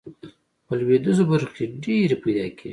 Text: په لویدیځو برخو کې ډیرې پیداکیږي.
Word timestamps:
په 0.65 0.73
لویدیځو 0.79 1.23
برخو 1.31 1.51
کې 1.55 1.65
ډیرې 1.83 2.15
پیداکیږي. 2.23 2.69